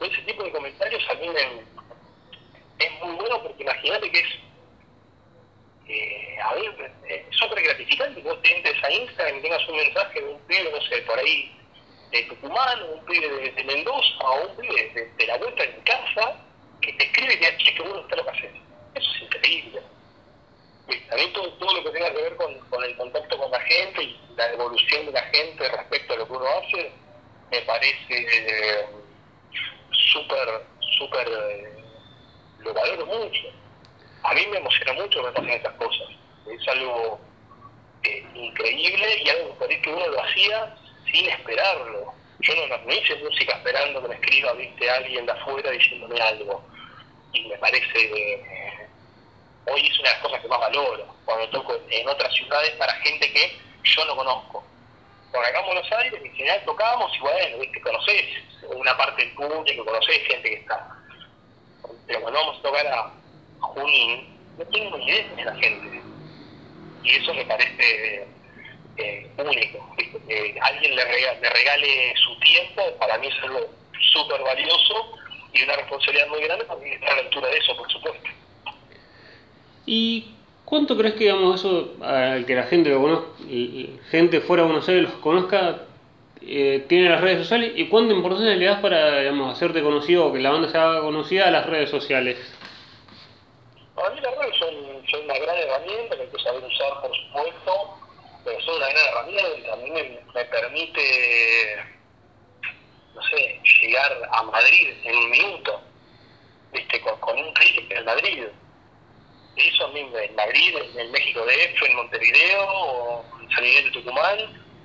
[0.00, 4.28] ese tipo de comentarios a mí me, es muy bueno porque imagínate que es,
[5.88, 9.76] eh, a ver, eh, súper gratificante que vos te entres a Instagram y tengas un
[9.76, 11.56] mensaje de un pibe, no sé, por ahí
[12.10, 15.80] de Tucumán, o un pibe de, Mendoza, o un pibe de, de, la vuelta en
[15.82, 16.36] casa,
[16.80, 18.50] que te escribe y te dice, che, qué bueno está lo que haces.
[18.94, 19.93] Eso es increíble
[21.10, 23.60] a mí todo, todo, lo que tenga que ver con, con, el contacto con la
[23.60, 26.92] gente y la evolución de la gente respecto a lo que uno hace,
[27.50, 28.86] me parece eh,
[29.90, 30.66] súper,
[30.98, 31.84] súper, eh,
[32.58, 33.42] lo valoro mucho.
[34.22, 36.08] A mí me emociona mucho que me pasen esas cosas.
[36.50, 37.20] Es algo
[38.02, 40.74] eh, increíble y algo que uno lo hacía
[41.10, 42.12] sin esperarlo.
[42.40, 46.64] yo no, no, hice música esperando que me escriba, viste, alguien de afuera diciéndome algo.
[47.32, 48.83] Y me parece, eh,
[49.66, 52.92] hoy es una de las cosas que más valoro, cuando toco en otras ciudades para
[52.96, 54.64] gente que yo no conozco.
[55.32, 58.24] Por acá en Buenos Aires, en general tocábamos y bueno, viste, conocés
[58.68, 60.88] una parte del público, conocés gente que está.
[62.06, 63.12] Pero cuando vamos a tocar a
[63.60, 66.02] Junín, no tengo ni idea de la gente.
[67.02, 68.26] Y eso me parece
[68.96, 69.96] eh, único.
[70.28, 73.70] Que alguien le regale, le regale, su tiempo, para mí es algo
[74.12, 75.18] súper valioso
[75.52, 78.28] y una responsabilidad muy grande porque estar a la altura de eso, por supuesto.
[79.86, 80.32] ¿Y
[80.64, 83.26] cuánto crees que digamos eso, al que la gente lo conozca,
[84.10, 85.82] gente fuera de Buenos Aires los conozca,
[86.40, 90.32] eh, tiene las redes sociales y cuánta importancia le das para digamos, hacerte conocido o
[90.32, 92.38] que la banda se haga conocida a las redes sociales?
[93.94, 94.74] Para mí las redes son,
[95.10, 97.98] son una gran herramienta que hay que saber usar, por supuesto,
[98.44, 101.76] pero son una gran herramienta y a mí me, permite,
[103.14, 105.80] no sé, llegar a Madrid en un minuto,
[106.72, 108.44] viste, con, un clic en Madrid.
[109.56, 114.38] Eso mí en Madrid, en el México DF, en Montevideo, en San Miguel de Tucumán,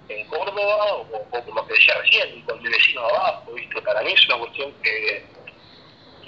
[0.09, 1.05] en Córdoba, o,
[1.45, 5.25] como te decía recién, con mi vecino abajo, viste, para mí es una cuestión que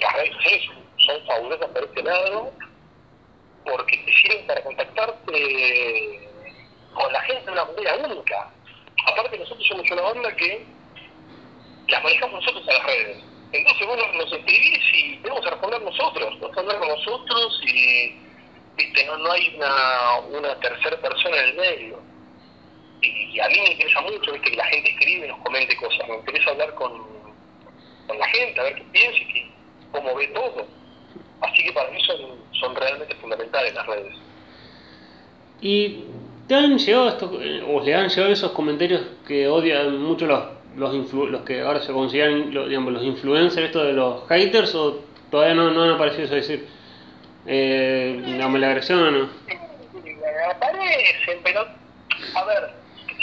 [0.00, 2.52] las redes sociales son fabulosas por este lado,
[3.64, 6.28] porque te sirven para contactarte
[6.94, 8.50] con la gente de una manera única.
[9.06, 10.64] Aparte nosotros somos una banda que
[11.88, 13.18] las manejamos nosotros a las redes.
[13.52, 18.21] Entonces vos nos escribís y tenemos que responder nosotros, a hablar con nosotros y
[18.76, 22.02] viste no, no hay una, una tercera persona en el medio.
[23.02, 26.08] Y, a mí me interesa mucho viste que la gente escribe y nos comente cosas,
[26.08, 26.92] me interesa hablar con,
[28.06, 29.50] con la gente, a ver qué piensa y qué,
[29.90, 30.66] cómo ve todo.
[31.40, 34.14] Así que para mí son, son realmente fundamentales las redes.
[35.60, 36.04] Y
[36.52, 37.30] ¿Te han llegado esto,
[37.68, 40.42] o le han llegado esos comentarios que odian mucho los,
[40.76, 45.54] los, los que ahora se consideran digamos, los influencers, esto de los haters, o todavía
[45.54, 46.34] no, no han aparecido eso?
[46.34, 46.66] decir,
[47.46, 49.30] eh, la agresión o no?
[50.50, 51.66] Aparecen, pero,
[52.34, 52.74] a ver,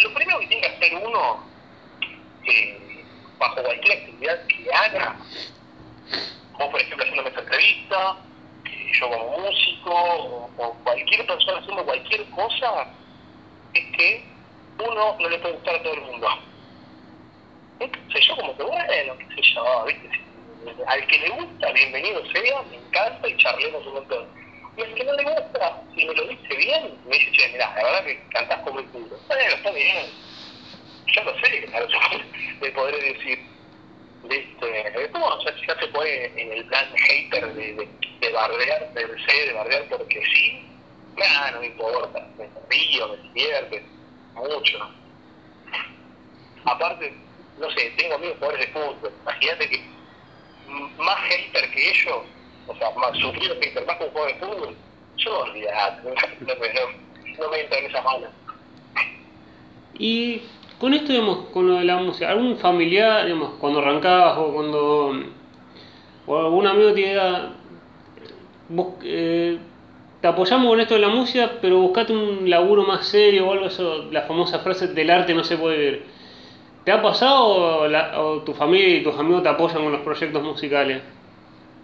[0.04, 1.44] lo primero que tiene que hacer uno,
[2.46, 3.06] eh,
[3.38, 5.16] bajo cualquier actividad que haga,
[6.54, 8.18] como por ejemplo haciendo esta entrevista,
[9.00, 12.88] yo como músico, o, o cualquier persona haciendo cualquier cosa,
[13.74, 14.26] es que
[14.80, 16.28] uno no le puede gustar a todo el mundo.
[17.80, 20.29] Entonces yo como que bueno, qué sé yo, ¿viste?
[20.88, 24.28] Al que le gusta, bienvenido sea, me encanta y charlemos un montón.
[24.78, 27.74] Y al que no le gusta, si me lo dice bien, me dice, che, mirá,
[27.76, 29.19] la verdad que cantás como el culo.
[29.28, 30.08] Bueno, está bien.
[31.08, 31.88] Yo lo sé, claro,
[32.62, 33.39] de poder decir,
[34.24, 35.10] ¿viste?
[35.12, 37.89] ¿Cómo ya, ya se puede en el plan hater de, de,
[38.22, 40.65] de bardear, de, de bardear porque sí?
[41.17, 43.84] Nada, no me importa, me río, me divierte,
[44.36, 44.93] mucho.
[46.65, 47.13] Aparte,
[47.58, 49.99] no sé, tengo amigos jugadores de fútbol, imagínate que
[50.98, 52.22] más hater que ellos,
[52.68, 54.76] o sea, más sufrido hater, más que un de fútbol,
[55.18, 58.32] yo olvidate, no, no, me entra en esa mala.
[59.98, 60.42] Y
[60.80, 65.14] con esto, digamos, con lo de la música, ¿algún familiar, digamos, cuando arrancabas o cuando
[66.26, 67.54] o algún amigo te diga,
[68.70, 69.58] vos, eh,
[70.22, 73.66] te apoyamos con esto de la música, pero buscate un laburo más serio o algo,
[73.66, 76.19] eso, la famosa frase del arte no se puede ver.
[76.89, 81.04] ¿Te ha pasado o, tu familia y tus amigos te apoyan con los proyectos musicales?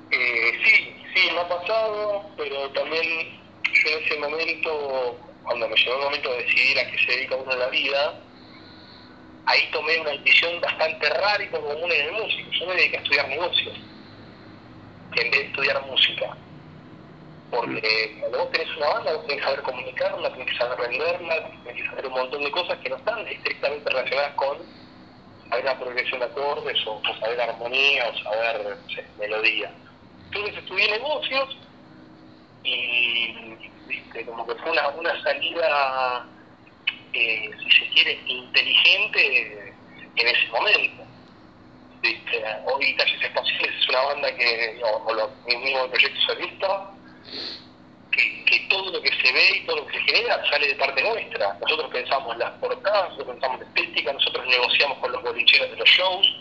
[0.09, 5.97] Eh, sí, sí, me ha pasado, pero también yo en ese momento, cuando me llegó
[5.97, 8.19] el momento de decidir a qué se dedica uno en la vida,
[9.45, 12.49] ahí tomé una decisión bastante rara y poco común en el músico.
[12.59, 13.77] Yo me dediqué a estudiar negocios
[15.17, 16.35] en vez de estudiar música
[17.51, 21.61] porque cuando vos tenés una banda, vos tenés que saber comunicarla, tenés que saber venderla,
[21.63, 24.85] tenés que saber un montón de cosas que no están estrictamente relacionadas con
[25.49, 28.77] saber la progresión de acordes o, saber armonía o saber
[29.19, 29.71] melodía.
[30.25, 31.58] Entonces estudié negocios
[32.63, 33.55] y
[33.88, 34.25] ¿viste?
[34.25, 36.25] como que fue una, una salida,
[37.13, 39.73] eh, si se quiere, inteligente
[40.15, 41.03] en ese momento.
[42.01, 42.43] ¿Viste?
[42.65, 46.91] Hoy Talles Espaciales es una banda que, o, o lo mismo el proyecto solista,
[48.15, 51.04] que, todo lo que se ve y todo lo que se genera sale de parte
[51.04, 51.58] nuestra.
[51.62, 55.89] Nosotros pensamos las portadas, nosotros pensamos la estética, nosotros negociamos con los bolicheros de los
[55.89, 56.36] shows,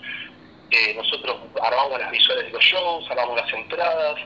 [0.71, 4.21] eh, nosotros armamos las visuales de los shows, armamos las entradas,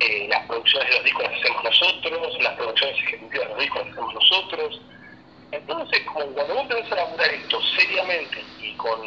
[0.00, 3.78] eh, las producciones de los discos las hacemos nosotros, las producciones ejecutivas de los discos
[3.78, 4.80] las hacemos nosotros.
[5.52, 9.00] Entonces, como cuando vos empezás a laburar esto seriamente y con,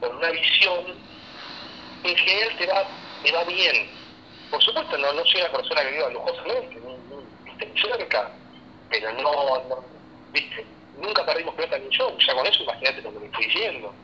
[0.00, 0.94] con una visión,
[2.04, 2.84] en general te va,
[3.24, 3.97] te va bien
[4.50, 6.80] por supuesto, no, no soy una persona que viva lujosamente,
[7.46, 8.30] estoy cerca,
[8.90, 9.84] pero no,
[10.32, 10.64] viste,
[10.98, 13.94] nunca perdimos pelota en un show, ya con eso imagínate lo que me estoy diciendo.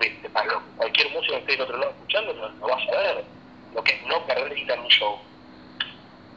[0.00, 0.28] ¿viste?
[0.30, 3.24] Para cualquier músico que esté del otro lado escuchando lo, lo va a saber,
[3.74, 5.18] lo que es no perder guita en un show.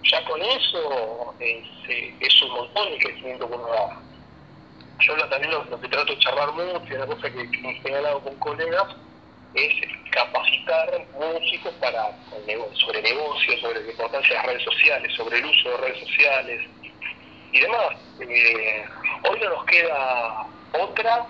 [0.04, 4.00] Ya con eso es, eh, es un montón el crecimiento que uno da.
[5.00, 8.22] Yo también lo, que trato de charlar mucho, y una cosa que, me he hablado
[8.22, 8.96] con colegas,
[9.58, 9.74] es
[10.12, 12.12] capacitar músicos para
[12.74, 16.62] sobre negocios, sobre la importancia de las redes sociales, sobre el uso de redes sociales
[17.52, 17.90] y demás.
[18.20, 18.86] Eh,
[19.30, 21.26] hoy no nos queda otra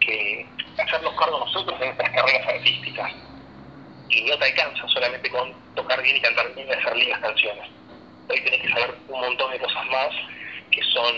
[0.00, 0.46] que
[0.78, 3.12] hacernos cargo nosotros de nuestras carreras artísticas.
[4.10, 7.68] Y no te alcanza solamente con tocar bien y cantar bien y hacer lindas canciones.
[8.28, 10.08] Hoy tenés que saber un montón de cosas más
[10.70, 11.14] que son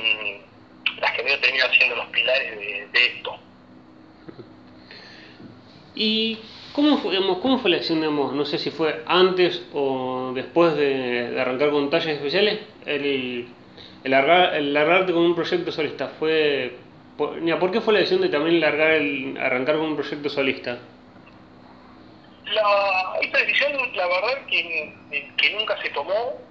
[1.00, 3.38] las que medio terminan siendo los pilares de esto.
[5.94, 6.38] ¿Y
[6.72, 10.76] cómo fue, digamos, cómo fue la acción, digamos, no sé si fue antes o después
[10.76, 13.48] de, arrancar con talles especiales, el,
[14.04, 16.08] el, largar, el largarte con un proyecto solista?
[16.18, 16.76] Fue,
[17.16, 20.78] por, ¿Por qué fue la decisión de también largar el, arrancar con un proyecto solista?
[22.46, 24.92] La, esta decisión, la verdad que,
[25.36, 26.50] que nunca se tomó.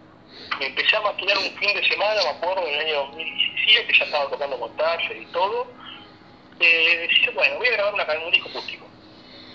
[0.59, 4.05] Me empecé a maquinar un fin de semana, me acuerdo, en el año 2017, ya
[4.05, 5.67] estaba tocando con talles y todo.
[6.59, 8.85] Eh, decir, bueno, voy a grabar una, un disco acústico.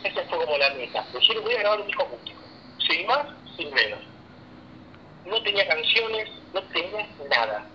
[0.05, 1.05] Esa fue como la meta.
[1.13, 2.41] Decir, voy a grabar un disco acústico.
[2.87, 4.01] Sin más, sin menos.
[5.25, 7.67] No tenía canciones, no tenía nada.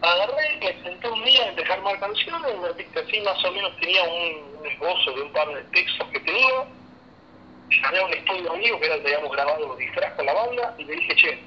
[0.00, 3.74] Agarré, me senté un día a empezar armar canciones, me viste así más o menos
[3.80, 6.66] tenía un, un esbozo de un par de textos que tenía.
[7.82, 10.74] Llamé a un estudio amigo que era que habíamos grabado los disfraz con la banda
[10.78, 11.38] y le dije, che,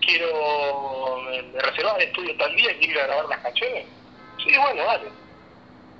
[0.00, 3.86] quiero, reservas el estudio tal día y quiero ir a grabar las canciones.
[4.42, 5.10] Sí, bueno, dale.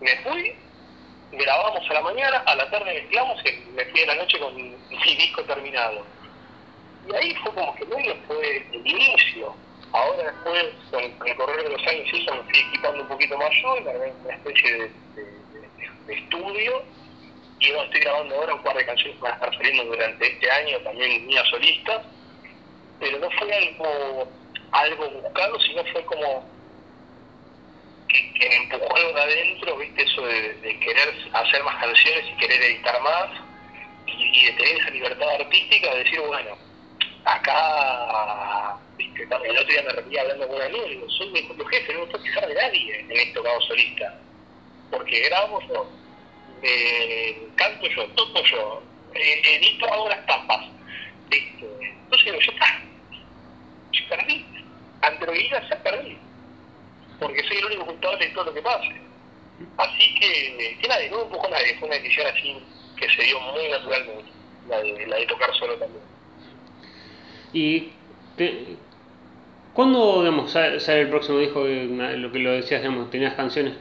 [0.00, 0.56] Me fui,
[1.32, 4.54] grabamos a la mañana, a la tarde mezclamos y me fui a la noche con
[4.56, 6.04] mi disco terminado.
[7.08, 9.54] Y ahí fue como que medio fue el inicio.
[9.92, 13.50] Ahora después, con, el correr de los años, eso me fui equipando un poquito más
[13.62, 14.90] yo, armé una especie
[16.06, 16.82] de, estudio.
[17.58, 20.26] Y bueno, estoy grabando ahora un par de canciones que van a estar saliendo durante
[20.26, 22.02] este año, también mías solistas.
[22.98, 24.28] Pero no fue algo,
[24.72, 26.55] algo buscado, sino fue como
[28.16, 32.62] que, que me empujó de adentro, viste, eso de, querer hacer más canciones y querer
[32.62, 33.28] editar más,
[34.06, 36.56] y, de tener esa libertad artística de decir, bueno,
[37.24, 42.00] acá, el otro día me repetía hablando con un amigo, soy mi propio jefe, no
[42.00, 44.18] me puedo fijar de nadie en esto que solista,
[44.90, 45.90] porque grabo yo,
[46.62, 48.82] eh, canto yo, toco yo,
[49.14, 50.66] eh, edito, hago las tapas,
[51.28, 52.82] viste, entonces digo, ya está,
[53.92, 54.46] yo perdí,
[55.32, 56.18] diga, ya perdí
[57.18, 59.00] porque soy el único culpable de todo lo que pase.
[59.78, 62.56] Así que, que nadie, no me empujó nadie, fue una decisión así
[62.96, 64.24] que se dio muy naturalmente,
[64.68, 66.02] la de, la de tocar solo también.
[67.52, 67.90] ¿Y
[68.36, 68.76] te,
[69.72, 71.60] cuándo digamos, sale, el próximo disco?
[71.64, 73.74] Lo que lo decías, digamos, tenías canciones.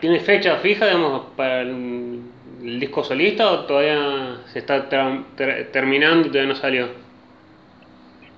[0.00, 2.22] ¿Tienes fecha fija, digamos, para el,
[2.62, 6.88] el disco solista o todavía se está ter, ter, terminando y todavía no salió?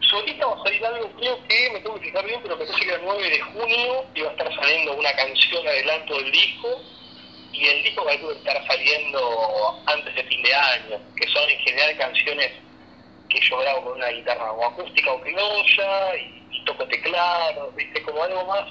[0.00, 0.46] Solista
[0.86, 3.40] algo, creo que me tengo que fijar bien, pero me parece que el 9 de
[3.40, 6.80] junio iba a estar saliendo una canción adelanto del disco
[7.52, 11.58] y el disco va a estar saliendo antes de fin de año, que son en
[11.60, 12.52] general canciones
[13.28, 18.22] que yo grabo con una guitarra o acústica o criolla y, toco teclado, viste, como
[18.22, 18.64] algo más,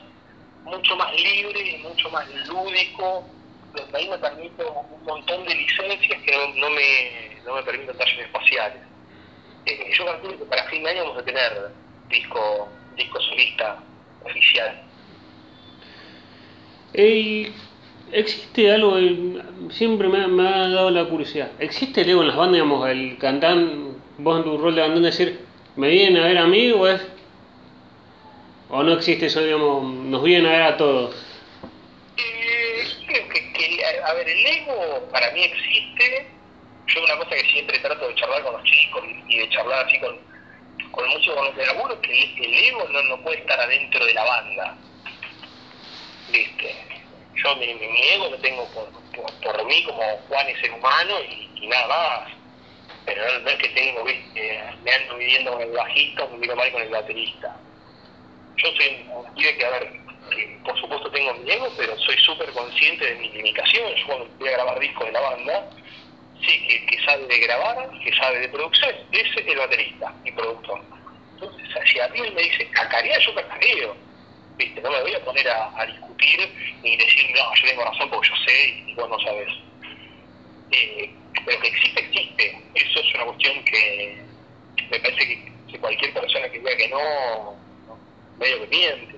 [0.64, 3.26] mucho más libre y mucho más lúdico,
[3.74, 7.98] donde ahí me permito un montón de licencias que no, no me, no me permiten
[7.98, 8.82] tallos espaciales.
[9.68, 11.72] Eh, yo calculo que para fin de año vamos a tener
[12.10, 13.78] disco, disco solista
[14.24, 14.82] oficial.
[18.12, 18.96] ¿Existe algo,
[19.70, 22.90] siempre me ha, me ha, dado la curiosidad, ¿existe el ego en las bandas, digamos,
[22.90, 25.42] el cantante, vos en tu rol de cantante decir,
[25.76, 27.06] me vienen a ver a mí o es,
[28.70, 31.16] o no existe eso, digamos, nos vienen a ver a todos?
[32.16, 36.37] Eh, creo que, que, a ver, el ego para mí existe,
[36.88, 40.00] yo una cosa que siempre trato de charlar con los chicos y, de charlar así
[40.00, 40.18] con,
[40.92, 43.40] con el músico con los de laburo, es que el, el ego no, no puede
[43.40, 44.78] estar adentro de la banda,
[46.30, 46.88] ¿viste?
[47.44, 48.90] Yo mi, mi, ego lo tengo por,
[49.42, 52.32] por, mí como Juan es ser humano y, nada más.
[53.06, 56.72] Pero no, es que tengo, viste, me ando viviendo con el bajista me miro mal
[56.72, 57.56] con el baterista.
[58.58, 59.92] Yo soy un que, a ver,
[60.32, 64.00] que por supuesto tengo mi ego, pero soy súper consciente de mis limitaciones.
[64.00, 65.70] Yo cuando voy a grabar discos de la banda,
[66.46, 70.32] sí que, que sabe de grabar, que sabe de producción, ese es el baterista, mi
[70.32, 70.82] productor.
[71.34, 74.08] Entonces, si a mí me dice cacarea, yo cacareo
[74.58, 74.82] ¿viste?
[74.82, 76.40] No me voy a poner a, discutir
[76.84, 79.50] ni decir, no, yo tengo razón porque yo sé y vos no sabes.
[80.72, 81.14] Eh,
[81.46, 82.64] pero que existe, existe.
[82.74, 84.24] Eso es una cuestión que
[84.90, 87.56] me parece que, cualquier persona que diga que no,
[87.88, 88.00] no,
[88.40, 89.16] medio que miente.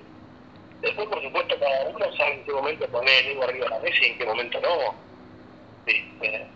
[0.82, 3.98] Después, por supuesto, cada uno sabe en qué momento poner el arriba de la mesa
[4.02, 4.94] y en qué momento no.
[5.86, 6.46] ¿viste?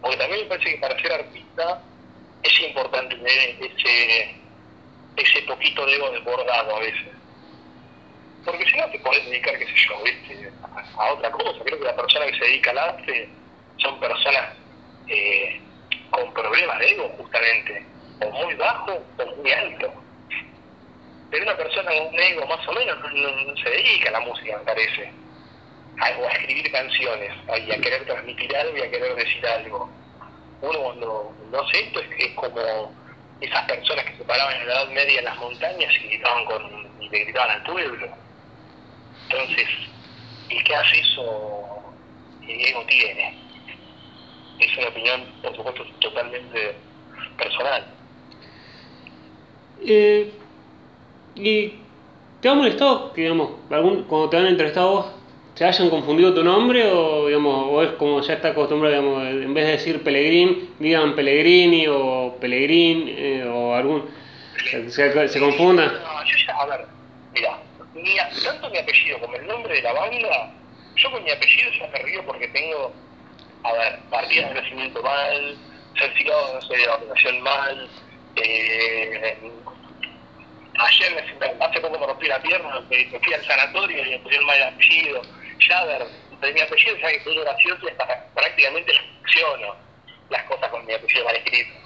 [0.00, 1.82] Porque también me parece que para ser artista
[2.42, 4.36] es importante tener ese,
[5.16, 7.14] ese poquito de ego desbordado a veces.
[8.44, 10.52] Porque si no te podés dedicar, qué sé yo, ¿viste?
[10.98, 11.64] A, otra cosa.
[11.64, 13.34] Creo que la persona que se dedica al arte
[13.78, 14.46] son personas
[15.08, 15.60] eh,
[16.10, 17.86] con problemas de ego, justamente,
[18.20, 19.92] o muy bajo o muy alto.
[21.28, 24.12] Pero una persona con un ego más o menos no, no- no se dedica a
[24.12, 25.25] la música, me parece.
[26.00, 29.90] A, a escribir canciones, a- y a querer transmitir algo y a querer decir algo.
[30.60, 32.94] Uno cuando no hace esto es, es como
[33.40, 36.62] esas personas que se paraban en la Edad Media en las montañas y gritaban con
[37.00, 38.08] y le gritaban al pueblo.
[39.28, 39.66] Entonces,
[40.48, 41.94] el que hace eso,
[42.42, 43.34] eh, ego tiene.
[44.58, 46.80] Es una opinión, por supuesto, totalmente
[47.36, 47.86] personal.
[49.78, 50.32] Eh,
[51.34, 51.84] ¿Y
[52.40, 55.15] te ha molestado digamos, algún, cuando te han entrevistado vos,
[55.56, 59.54] se hayan confundido tu nombre o, digamos, o es como ya está acostumbrado, digamos, en
[59.54, 64.14] vez de decir Pellegrín, digan Pellegrini o Pellegrín eh, o algún...
[64.70, 65.86] Se, se, confundan.
[65.94, 66.86] No, yo ya, a ver,
[67.32, 67.58] mira,
[67.94, 70.50] mi, tanto mi apellido como el nombre de la banda,
[70.96, 72.94] yo con mi apellido ya me río porque tengo,
[73.62, 75.58] a ver, partidas de nacimiento mal,
[75.98, 77.90] certificado no sé, de vacunación mal,
[78.36, 79.52] eh,
[80.78, 84.46] ayer, me- hace poco me rompí la pierna, me fui al sanatorio y me pusieron
[84.46, 85.22] mal el apellido,
[85.86, 86.06] ver,
[86.40, 89.76] de mi apellido ya que gracioso hasta prácticamente lecciono
[90.28, 91.78] las cosas con mi apellido mal escrito.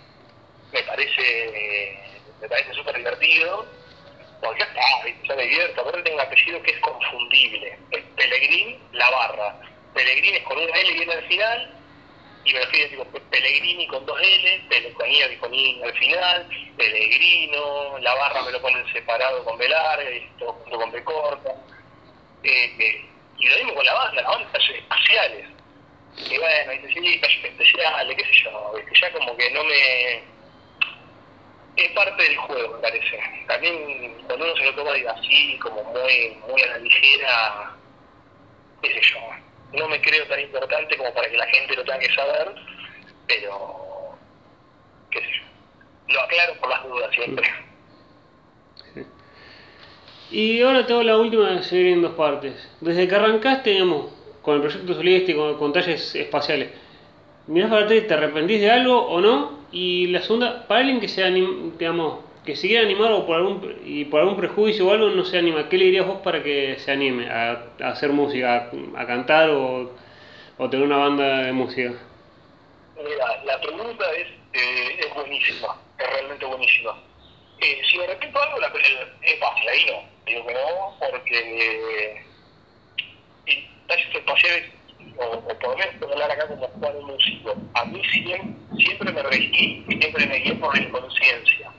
[0.72, 3.68] Me parece me parece súper divertido
[4.40, 4.80] porque ya está,
[5.28, 5.80] ya me divierto.
[5.80, 9.60] Aparte tengo un apellido que es confundible es Pellegrín la barra
[9.94, 11.76] Pellegrín es con una L y N al final
[12.44, 18.14] y me refiero tipo Pellegrini con dos L Pele- con I al final Pellegrino la
[18.14, 20.08] barra me lo ponen separado con B larga
[20.38, 21.50] junto con B corta.
[22.42, 25.60] Eh, eh, y lo mismo con la banda la banda es espaciales
[26.16, 30.22] y bueno, y sí, especiales, qué sé yo, ya como que no me...
[31.76, 33.20] Es parte del juego, me parece.
[33.46, 37.76] También cuando uno se lo toma así, como muy, muy a la ligera,
[38.82, 39.18] qué sé yo,
[39.72, 42.54] no me creo tan importante como para que la gente lo tenga que saber,
[43.26, 44.18] pero,
[45.10, 47.69] qué sé yo, lo aclaro por las dudas siempre.
[50.30, 52.54] Y ahora te hago la última serie en dos partes.
[52.80, 54.12] Desde que arrancaste, digamos,
[54.42, 56.70] con el proyecto y con, con talles espaciales,
[57.48, 59.60] ¿mirás para atrás te arrepentís de algo o no?
[59.72, 63.36] Y la segunda, para alguien que se anim, digamos, que se quiera animar o por
[63.36, 66.42] algún, y por algún prejuicio o algo no se anima, ¿qué le dirías vos para
[66.42, 69.90] que se anime a, a hacer música, a, cantar o,
[70.70, 71.92] tener una banda de música?
[72.96, 76.96] Mira, la pregunta es, eh, es buenísima, es realmente buenísima.
[77.60, 80.09] Eh, si me arrepiento de algo, la, es fácil, ahí no.
[80.26, 82.24] Digo que no, porque
[83.86, 84.70] tallos espaciales,
[85.16, 89.12] o, o por lo menos puedo hablar acá como Juan músico, a mí siempre, siempre
[89.12, 91.72] me regí y siempre me guié por la inconsciencia.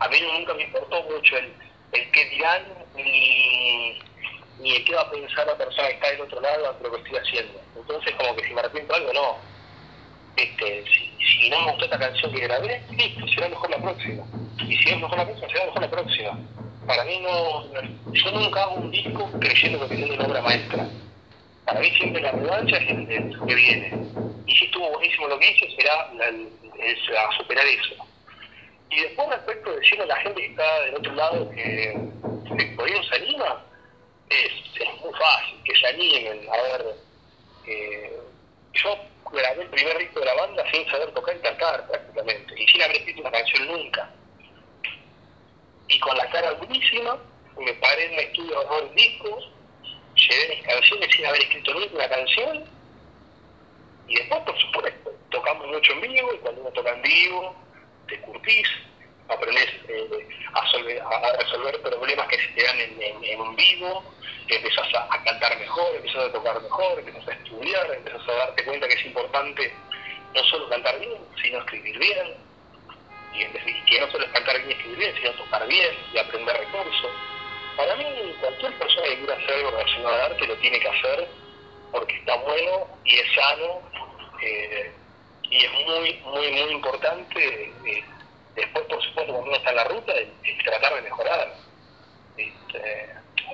[0.00, 1.52] A mí nunca me importó mucho el,
[1.92, 2.62] el qué dirán
[2.94, 3.98] ni,
[4.58, 6.92] ni el qué va a pensar la persona que está del otro lado ante lo
[6.92, 7.60] que estoy haciendo.
[7.76, 9.52] Entonces, como que si me arrepiento algo, no
[10.36, 14.24] este, si, si no me gustó esta canción que grabé, listo, será mejor la próxima.
[14.66, 16.38] Y si es mejor la próxima, será mejor la próxima.
[16.86, 20.88] Para mí no, yo nunca hago un disco creyendo que tiene una obra maestra.
[21.64, 23.92] Para mí siempre la revancha es el, el que viene.
[24.46, 27.94] Y si estuvo buenísimo lo que hice, será a superar eso.
[28.90, 32.10] Y después respecto de decirle a la gente que está del otro lado que,
[32.76, 33.64] por ahí se anima,
[34.28, 36.40] es, es muy fácil, que se animen.
[36.50, 36.96] A ver,
[37.66, 38.20] eh,
[38.74, 38.96] yo
[39.32, 42.82] grabé el primer disco de la banda sin saber tocar y cantar prácticamente, y sin
[42.82, 44.10] haber escrito una canción nunca.
[45.88, 47.18] Y con la cara durísima,
[47.56, 49.44] me paré en un estudio a grabar discos,
[50.14, 52.64] llevé mis canciones sin haber escrito nunca una canción,
[54.06, 57.56] y después, por supuesto, tocamos mucho en vivo, y cuando uno toca en vivo,
[58.08, 58.68] te curtís,
[59.28, 60.60] aprendés eh, a,
[61.16, 64.14] a resolver problemas que se te dan en, en- en vivo,
[64.48, 68.88] empezás a, cantar mejor, empezás a tocar mejor, empezás a estudiar, empezás a darte cuenta
[68.88, 69.74] que es importante
[70.34, 72.34] no solo cantar bien, sino escribir bien,
[73.34, 76.56] y, que no solo es cantar bien y escribir bien, sino tocar bien y aprender
[76.56, 77.10] recursos.
[77.76, 78.04] Para mí,
[78.40, 81.28] cualquier persona que quiera hacer algo relacionado al arte lo tiene que hacer
[81.90, 83.80] porque está bueno y es sano
[84.42, 84.92] eh,
[85.50, 87.72] y es muy, muy, muy importante.
[87.86, 88.04] eh,
[88.54, 91.62] después, por supuesto, cuando uno está en la ruta, el tratar de mejorar.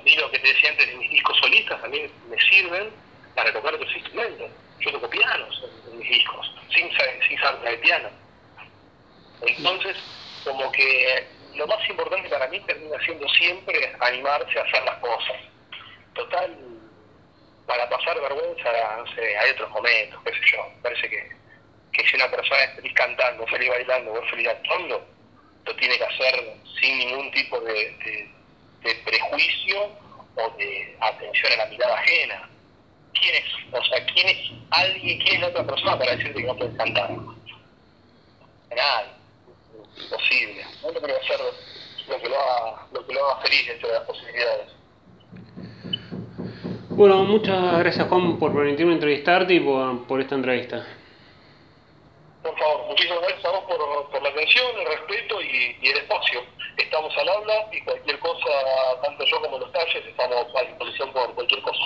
[0.05, 2.91] A lo que te decía antes de mis discos solistas también me sirven
[3.35, 4.51] para tocar otros instrumentos.
[4.79, 8.09] Yo toco pianos en, mis discos, sin, sin el piano.
[9.41, 9.97] Entonces,
[10.43, 15.37] como que lo más importante para mí termina siendo siempre animarse a hacer las cosas.
[16.13, 16.57] Total,
[17.65, 20.71] para pasar vergüenza, no sé, hay otros momentos, qué sé yo.
[20.81, 21.29] Parece que,
[21.93, 25.05] que si una persona es feliz cantando, feliz bailando feliz actuando,
[25.65, 28.38] lo tiene que hacer sin ningún tipo de, de,
[28.83, 29.89] de prejuicio
[30.35, 32.49] o de atención a la mirada ajena.
[33.13, 33.73] ¿Quién es?
[33.73, 36.75] O sea, ¿quién es alguien, quién es la otra persona para decirte que no puedes
[36.77, 37.11] cantar?
[40.01, 40.65] Imposible.
[40.81, 41.39] No creo hacer
[42.07, 44.71] lo que lo haga, lo que lo haga feliz dentro de las posibilidades.
[46.89, 50.85] Bueno, muchas gracias Juan por permitirme entrevistarte y por, por esta entrevista.
[52.49, 56.43] Por favor, muchísimas gracias a vos por, la atención, el respeto y, y, el espacio.
[56.77, 58.49] Estamos al habla y cualquier cosa,
[59.03, 61.83] tanto yo como los talles, estamos a disposición por cualquier cosa.